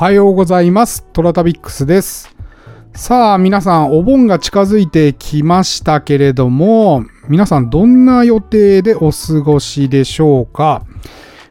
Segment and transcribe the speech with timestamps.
[0.00, 1.04] はようございます。
[1.12, 2.34] トラタビックスです。
[2.94, 10.86] さあ、皆さん、お盆が近づいてきましたけれども、皆さん、どんな予定でお過ごしでしょうか？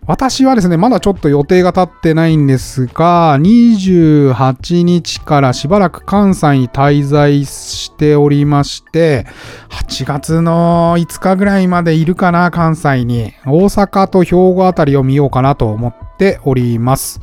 [0.08, 9.28] 私はですね、まだちょっと予定が立ってないんですが、28日からしばらく関西に滞在しておりまして、
[9.70, 13.32] 8月の5日ぐらいまでいるかな、関西に。
[13.46, 17.22] 大阪と兵庫あたりを見ようかなと思っております。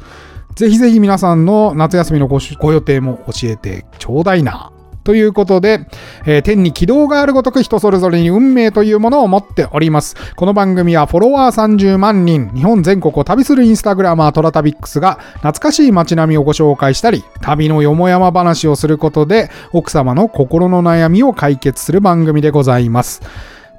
[0.56, 2.40] ぜひぜひ皆さんの夏休みのご
[2.72, 4.72] 予定も教えてちょうだいな。
[5.04, 5.86] ということで、
[6.24, 10.16] えー天に軌道があるごとく人それぞれに運命というものを持っております。
[10.34, 23.20] この番組はフォロワー30万人、日本全国を旅するインスタグラマートラタビックスが懐かしい街並みをご紹介したり、旅のよもやま話をすることで、奥様の心の悩みを解決する番組でございます。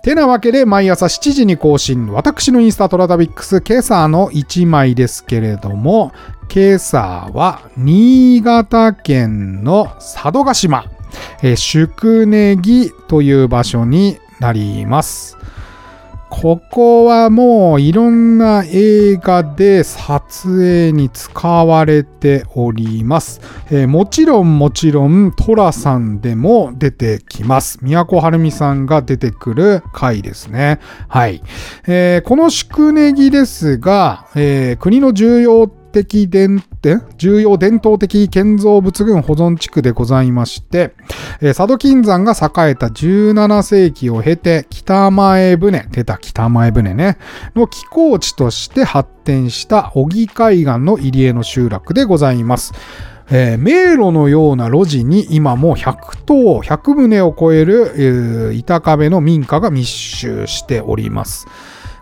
[0.01, 2.11] てなわけで毎朝7時に更新。
[2.11, 6.11] 私のインスタトラタビックス今朝の1枚ですけれども
[6.53, 10.85] 今朝は新潟県の佐渡島、
[11.43, 15.36] えー宿根木という場所になります。
[16.29, 23.39] ここはもういろんな映画で撮影に使われております。
[23.71, 27.79] えーもちろんもちろんトラさんでも出てきます。
[27.81, 30.79] 宮古晴美さんが出てくる回ですね。
[31.07, 31.41] はい。
[31.87, 35.67] えーこの宿根木ですが、えー国の重要
[36.03, 40.93] 的伝え重要伝統的建造物群保存地区でございまして、
[41.41, 47.17] えー佐渡金山が栄えた17世紀を経て北前船出た北前船ね
[47.55, 52.73] の寄港地として発展した小木海岸の入り江の集落でございます。
[53.29, 61.47] えー迷路のような路地に今も100棟、100棟を超える、えー板壁の民家が密集しております。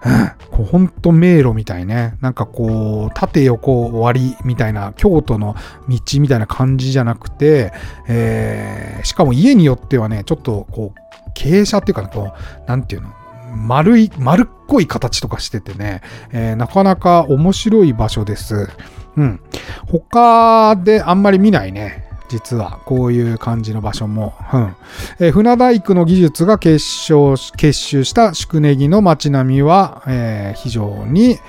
[0.05, 2.15] うんこうほんと迷路みたいね。
[2.21, 5.55] なんかこう、縦横割りみたいな、京都の
[5.89, 7.73] 道みたいな感じじゃなくて、
[8.07, 13.09] えーしかも家によってはね、ちょっとこう、傾斜っていうか、こう、なんていうの
[13.55, 16.01] 丸い、丸っこい形とかしててね、
[16.31, 18.69] えーなかなか面白い場所です。
[19.17, 19.39] うん。
[19.87, 22.04] 他であんまり見ないね。
[22.35, 24.33] 実は、こういう感じの場所も。
[24.53, 24.75] うん。
[25.19, 31.39] えー船大工の技術が結晶結集した宿根木の街並みは、えー非常に、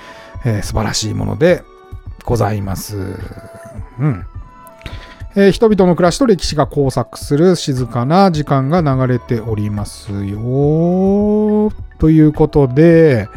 [0.45, 1.63] えー素晴らしいもので
[2.23, 2.95] ございます。
[3.99, 4.25] うん。
[5.35, 11.71] えー人々の暮らしと歴史が交錯する静かな時間が流れておりますよ。
[11.99, 13.27] ということで、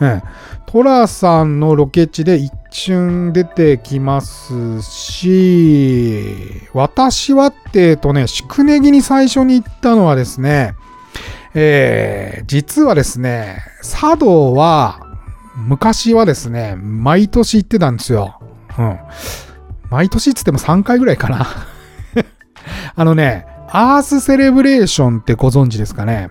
[0.00, 0.22] うん
[0.74, 6.24] トラさんのロケ地で一瞬出てきますし、
[6.72, 10.74] 私はって、えっとね、宿根木に最初に行ったのはですね、
[11.54, 14.98] えー実はですね、佐渡は、
[15.54, 18.40] 昔はですね、毎年行ってたんですよ。
[18.76, 18.98] うん。
[19.90, 21.46] 毎年っつっても3回ぐらいかな。
[22.96, 26.30] あのね、アースセレブレーションってご存知ですかね。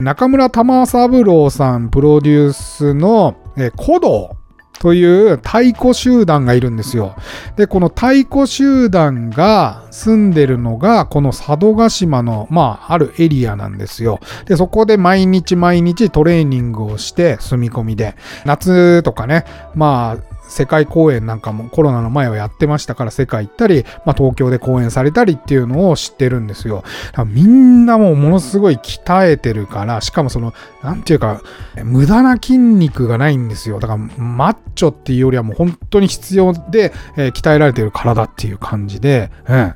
[0.00, 4.36] 中村玉三郎さんプロデュースの、えー古道
[4.78, 7.16] という太鼓集団がいるんですよ。
[7.56, 14.20] で、この太鼓集団が住んでるのが、この佐渡島の、まあ、あるエリアなんですよ。
[14.46, 18.14] で、そこで毎日毎日トレーニングをして、住み込みで。
[18.44, 19.44] 夏とかね、
[19.74, 26.84] まあ、世界公演なんかもコロナの前はやってましたから世界行ったり、まあ、東京で公演されたりっていうのを知ってるんですよ。
[27.26, 31.40] みんなもうものすごい鍛えてるから、しかもその、なんていうか、
[31.84, 33.78] 無駄な筋肉がないんですよ。
[33.80, 39.74] だからマッチョっていうよりはもう本当に必要で、えー鍛えられてる体っていう感じで、うん。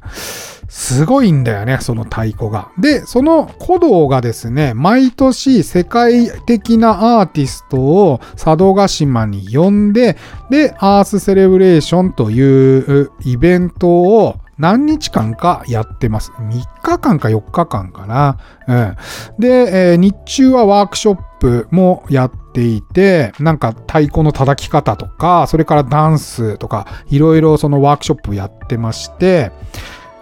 [0.74, 2.70] すごいんだよね、その太鼓が。
[2.78, 10.16] で、その古道がですね、毎年世界的なアーティストを佐渡島に呼んで、
[10.48, 16.32] で、アースセレブレーションというイベントを何日間かやってます。
[16.38, 18.38] 3日間か4日間かな。
[18.66, 18.96] うん。
[19.38, 29.52] で、えー日中はワークショップもやっていて、なんか太鼓の叩き方とか、それからダンスとか、いろいろそのワークショップやってまして、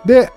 [0.04, 0.32] で、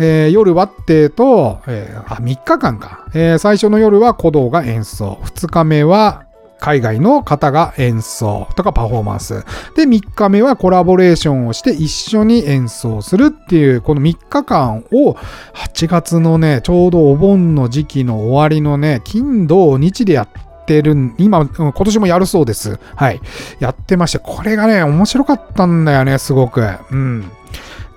[0.00, 3.06] えー夜はってと、えーあ、3日間か。
[3.14, 5.18] えー最初の夜は鼓動が演奏。
[5.22, 6.24] 2日目は
[6.58, 9.44] 海外の方が演奏とかパフォーマンス。
[9.76, 15.16] で、3日目はコラボレーションをして一緒に演奏するっていう、この3日間を
[15.54, 22.78] 8月のね、ちょうどお盆の時期の終わりのね、金土日でやってる、今、今年もやるそうです。
[22.94, 23.20] はい。
[23.58, 26.62] やってまして、これがね、面白かったんだよね、すごく。
[26.90, 27.30] うん。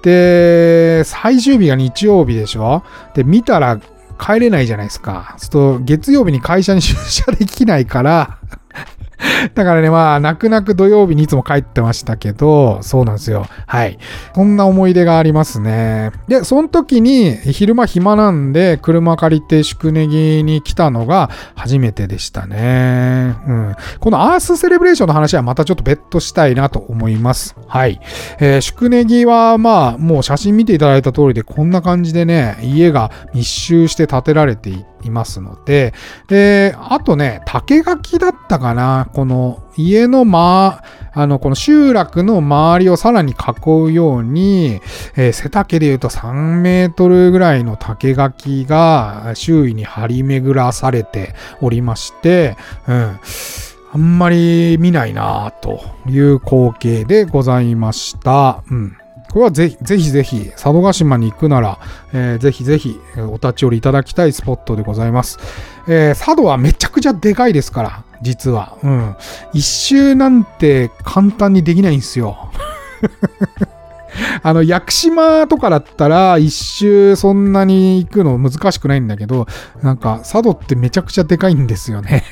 [0.04, 2.84] で、最終日が日曜日でしょ？
[3.16, 3.80] で、見たら
[4.20, 5.36] 帰れないじゃないですか。
[5.40, 8.38] ちょっと月曜日に会社に出社できないから、
[9.54, 13.46] だからね、まあ、泣く泣く土曜日にいつも帰ってましたけど、そうなんですよ。
[13.66, 13.98] はい。
[14.36, 16.12] そんな思い出がありますね。
[16.28, 23.36] で、その時に、昼間暇なんで、車借りて宿根木に来たのが初めてでしたね。
[23.48, 23.76] うん。
[24.00, 27.56] このアースセレブレーションの話はまたちょっと別途したいなと思います。
[27.68, 28.00] はい。
[28.40, 35.94] えー、宿根木は、まあ、もう写真見ていただいた通りで、こんな感じでね、家が密集して建てられていて、いますので、
[36.28, 40.82] で、あとね、竹垣だったかな、この家のま、
[41.14, 44.82] あの、この集落の周りをさらに囲うように、
[45.16, 52.58] えー、背丈で言うと3メートルぐらいの竹垣が周囲に張り巡らされておりまして、
[52.88, 53.20] うん。
[53.94, 58.64] あんまり見ないなという光景でございました。
[58.72, 58.98] うん。
[59.34, 61.80] これはぜひぜひぜひ、佐渡島に行くなら、
[62.14, 65.40] えー、ぜひぜひお立ち寄りいただきたいスポットでございます。
[65.88, 68.78] えー、佐渡はめちゃくちゃでかいですから、実は。
[68.84, 69.16] うん。
[69.52, 72.52] 一周なんて簡単にできないんですよ。
[74.44, 79.48] あの、屋久島とかだったら、一周そんなに行くの難しくないんだけど、
[79.82, 82.24] なんか、佐渡ってめちゃくちゃでかいんですよね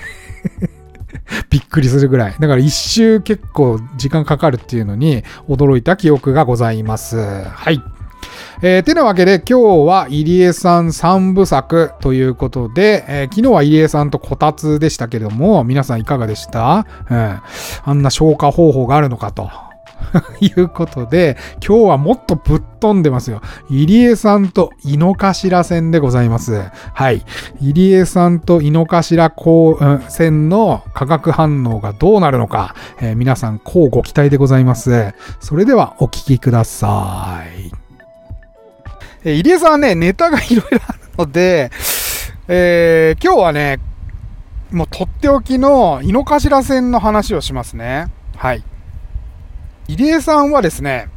[1.49, 2.35] びっくりするぐらい。
[2.39, 7.17] だから一周結構時間かかるっていうのに驚いた記憶がございます。
[7.43, 7.81] はい。
[8.63, 17.41] えー、てなわけで今日は入江さん三部作ということで、えー、昨日は入江さんとこたつでしたけれども、皆さんいかがでした、うん、
[17.83, 19.49] あんな消化方法があるのかと。
[20.41, 23.41] いうことで、今日はもっとぶっ飛んでますよ。
[23.69, 26.63] 入江さんと井の頭線でございます。
[26.93, 27.23] はい。
[27.59, 29.11] 入江さんと井の頭
[30.09, 35.13] 線の化学反応がどうなるのか、えー、皆さん、こうご期待でございます。
[35.39, 37.71] それではお聞きください。
[39.23, 41.71] えー、入江さんはね、ネタがいろいろあるので、
[42.47, 43.79] えー、今日はね、
[44.71, 48.07] もうとっておきの井の頭線の話をしますね。
[48.37, 48.63] はい。
[49.87, 51.09] 入江さんはですね、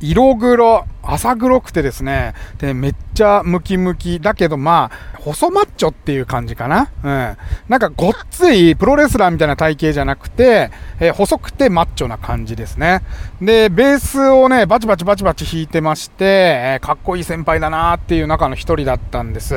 [0.00, 6.88] 色黒、浅黒くてですね、で、めっちゃムキムキ、だけどまあ、細マッチョっていう感じかな？
[7.04, 7.36] うん。
[7.68, 13.02] なんかごっついプロレスラーみたいな体型じゃなくて、え、細くてマッチョな感じですね。
[13.42, 19.54] で、ベースをね、バチバチバチバチ弾いてまして、え、かっこいい先輩だなっていう中の一人だったんです。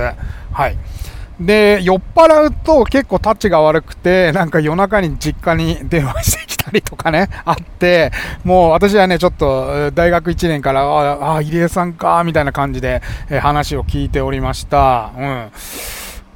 [0.52, 0.78] はい。
[1.40, 6.43] で、酔っ払うと結構タッチが悪くて、なんか夜中に実家に電話して
[6.74, 8.12] りとかね、あって、
[8.44, 15.12] もう私はね、ちょっと大学1年から、ああ、入江さんか、みたいな感じで、え話を聞いておりました。
[15.18, 15.52] うん。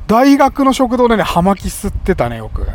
[0.08, 2.66] 大学の食堂でね、葉巻吸ってたね、よく。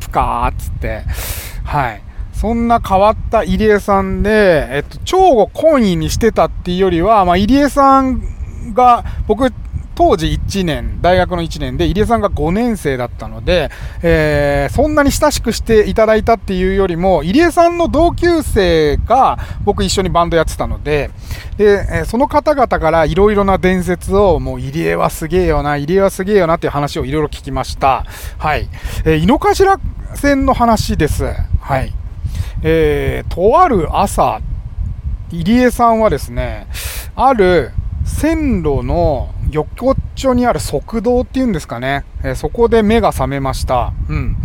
[0.00, 1.04] プカーっつって。
[1.64, 2.02] はい。
[2.32, 8.22] そんな変わった入江さんで、えっと、超を懇意にしてたっていうよりは、まあ、入江さん
[8.74, 9.52] が、僕、
[9.98, 13.68] 当時1年、大学の1年で、入江さんが5年生だったので、
[14.00, 21.10] えー、そんなに親しくしていただいたっていうよりも、入江さんの同級生が僕一緒にバンドやってたので、
[21.56, 28.04] で、その方々からいろいろな伝説を、もう入江はすげえよな、入江はすげえよなっていう話をいろいろ聞きました。
[28.38, 28.68] はい。
[29.04, 29.80] えー、井の頭
[30.14, 31.24] 線の話です。
[31.60, 31.92] はい。
[32.62, 34.40] えー、とある朝、
[35.32, 36.68] 入江さんはですね、
[37.16, 37.72] ある
[38.18, 43.92] 線路の横っちょにある側道っていうんですかね、えー、そこで目が覚めました。
[44.08, 44.36] うん。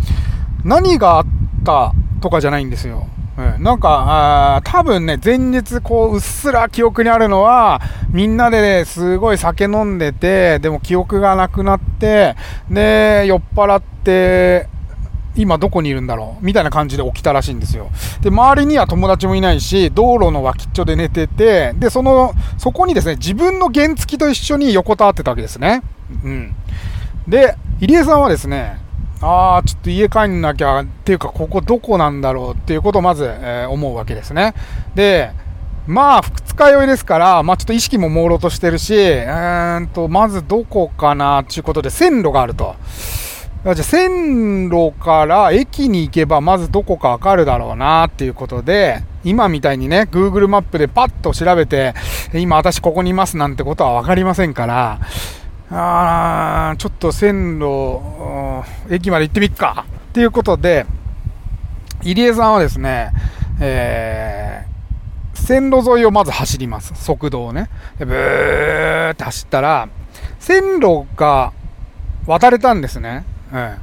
[0.64, 1.24] 何があっ
[1.64, 3.08] たとかじゃないんですよ。
[3.36, 12.36] うん、なんか、あ多分ね、前日、こう、うっすら記憶にあるのは、みんなでね、すごい酒飲んでて、でも記憶がなくなって、
[12.70, 14.68] で、酔っ払って、
[15.36, 17.90] 今どこにいるんだろうみたいな感じで起きたらしいんですよ。
[18.22, 25.82] で、周りには友達もいないし、道路の脇っちょで寝てて、で、その、そこにですね、自分の原付と一緒に横たわってたわけですね。
[26.24, 26.54] うん。
[27.26, 28.78] で、入江さんはですね、
[29.20, 34.54] ああ、ちょっと家帰んなきゃ、っていうか、ここどこなんだろうっていうことをまず、えー、思うわけですね。
[34.94, 35.30] で、
[35.86, 42.76] まあ、二日酔いですから、まあ、ちょっと意識も朦朧としてるし、えーんと、まずどこかなっていうことで線路があると。
[43.64, 51.94] じゃあ線路から駅に行けばまずどこかわかるだろうなっていうことで、今みたいにね、Google マップでパッと調べて、
[52.34, 55.00] 今私ここにいますなんてことはわかりませんから、
[55.70, 58.00] あーちょっと線路、
[58.90, 60.84] 駅まで行ってみっかっていうことで、
[62.02, 63.12] 入江さんはですね、
[63.62, 66.92] えー、線路沿いをまず走ります。
[67.02, 67.70] 速度をね。
[67.98, 69.88] でブーって走ったら、
[70.38, 71.54] 線路が
[72.26, 73.24] 渡れたんですね。
[73.54, 73.76] うん。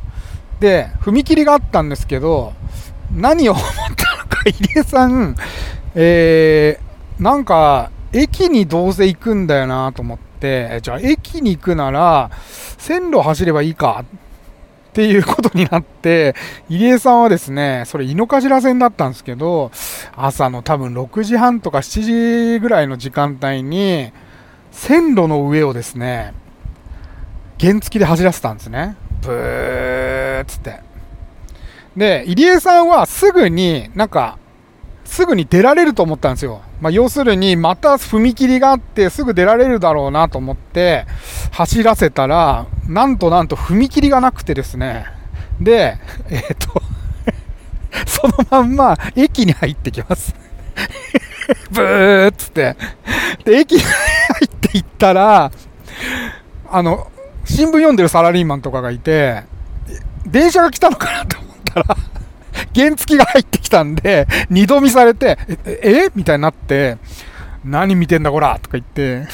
[0.59, 2.53] で、踏切があったんですけど、
[3.15, 5.35] 何を思ったのか、入江さん、
[5.95, 12.29] えー、なんか、駅にどうせ行くんだよなと思って、じゃあ駅に行くなら、
[12.77, 14.03] 線路走ればいいか
[14.89, 16.35] っていうことになって、
[16.67, 19.71] 入江さんはですね、それ井の頭線だったんですけど、
[20.15, 24.11] 朝の多分6時半とか7時ぐらいの時間帯に、
[24.71, 26.33] 線路の上をですね、
[27.59, 28.97] 原付で走らせたんですね。
[29.21, 30.79] ブーっつって。
[31.95, 34.37] で、入江さんはすぐになんか、
[35.05, 36.61] すぐに出られると思ったんですよ。
[36.79, 41.05] まあ、要するに、また踏切があってすぐ出られるだろうなと思って
[41.51, 45.05] 走らせたら、なんとなんと踏切がなくてですね。
[45.59, 45.97] で、
[46.29, 46.81] えっ、ー、と
[48.05, 50.33] そのまんま駅に入ってきます
[51.71, 52.75] ブーっつって。
[53.43, 53.89] で、駅に入
[54.45, 55.51] っていったら、
[56.69, 57.11] あの、
[57.45, 59.43] 新聞読んでるサラリーマンとかがいて、
[60.25, 61.97] 電車が来たのかなと思ったら
[62.75, 66.97] 原付が入ってきたんで、二度見されて、え、えみたいになって、
[67.63, 69.27] 何見てんだこらとか言って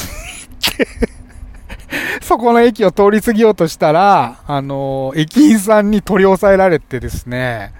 [2.21, 7.73] そこの駅を通り過ぎようとしたら、あの、駅員さんに取り押さえられてですね、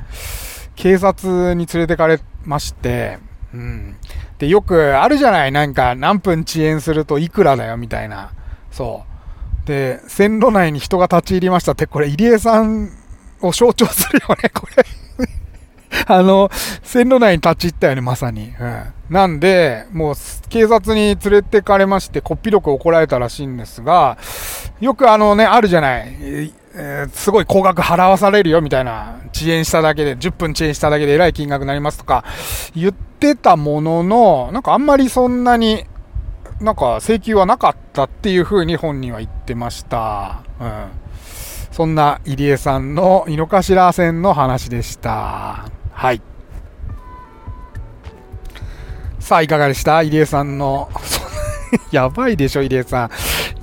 [0.75, 3.19] 警察に連れてかれまして、
[3.53, 3.96] うん。
[4.38, 8.31] で、よくあるじゃないなんか、何分遅延するといくらだよ、みたいな。
[8.72, 9.16] そう。
[9.67, 12.89] で、線路内に人が立ち入りましたって、これ、入江さん
[13.41, 14.86] を象徴するよね、これ
[16.07, 16.50] あの、
[16.83, 18.53] 線路内に立ち入ったよね、まさに。
[18.59, 18.83] うん。
[19.09, 20.15] なんで、もう、
[20.47, 24.17] 警察に連れてかれまして、こっぴどく怒られたらしいんですが、
[24.79, 26.53] よくあのね、あるじゃない。
[26.79, 29.19] えー、すごい高額払わされるよ、みたいな。
[29.36, 32.24] 遅延しただけで、10分遅延しただけでえらい金額になりますとか、
[32.74, 35.86] 言ってたものの、なんかあんまりそんなに、
[36.59, 40.41] なんか請求はなかったっていうふうに本人は言ってました。
[40.59, 40.87] うん。
[41.71, 45.65] そんな入江さんの井の頭線の話でした。
[45.91, 46.21] はい。
[49.19, 50.01] さあ、いかがでした？
[50.01, 50.89] 入江さんの。
[51.91, 53.09] やばいでしょ、入江さん。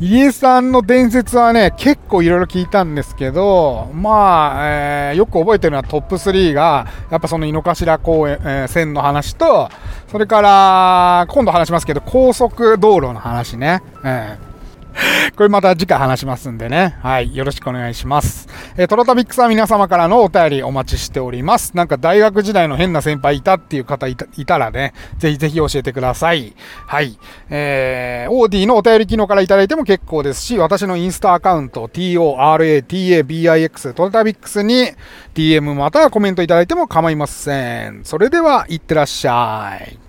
[0.00, 9.68] 入江さんの伝説はね、結構いろいろ聞いたんですけど、まあ、えー、よく覚えてるのはトップ3が、やっぱその井の頭公園、えー、線の話と、
[10.10, 13.82] それから、今度話しますけど、高速道路の話ね。
[14.04, 14.53] えー
[15.36, 16.96] これまた次回話しますんでね。
[17.02, 17.34] はい。
[17.34, 18.48] よろしくお願いします。
[18.76, 21.76] えー、トラタビックスは皆様からのお便りお待ちしております。
[21.76, 26.54] なんか大学時代の変な先輩いたっていう方いたらね、ぜひぜひ教えてください。
[26.86, 27.18] はい。
[27.50, 34.92] えー、オーディのお便り機能からいただいても結構ですし、私のインスタアカウント、TORATABIX トラタビックスに
[35.34, 38.00] DM またはコメントいただいても構いません。
[38.04, 40.03] それでは、いってらっしゃい。